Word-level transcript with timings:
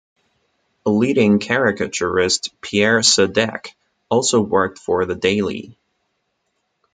Leading 0.87 1.37
caricaturist 1.37 2.59
Pierre 2.59 3.01
Sadek 3.01 3.73
also 4.09 4.41
worked 4.41 4.79
for 4.79 5.05
the 5.05 5.13
daily. 5.13 5.77